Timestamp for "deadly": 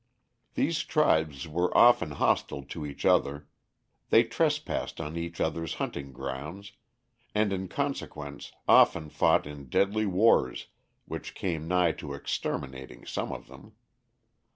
9.69-10.07